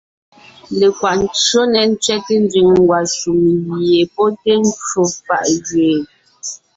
Lekwaʼ 0.79 1.17
ncÿó 1.23 1.61
nɛ́ 1.71 1.85
tsẅɛ́te 2.01 2.33
nzẅìŋ 2.43 2.69
ngwàshùm 2.81 3.39
gie 3.85 4.01
pɔ́ 4.13 4.27
té 4.41 4.51
ncwò 4.65 5.03
fàʼ 5.25 5.45
gẅeen, 5.65 6.03